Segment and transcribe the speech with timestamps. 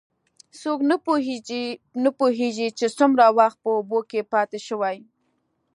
[0.61, 0.79] څوک
[2.05, 4.97] نه پوهېږي، چې څومره وخت په اوبو کې پاتې شوی.